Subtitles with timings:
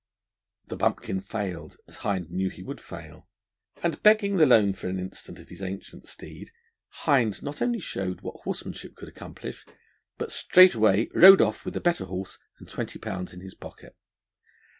[0.65, 3.27] The bumpkin failed, as Hind knew he would fail;
[3.83, 6.49] and, begging the loan for an instant of his ancient steed,
[7.05, 9.63] Hind not only showed what horsemanship could accomplish,
[10.17, 13.95] but straightway rode off with the better horse and twenty pounds in his pocket.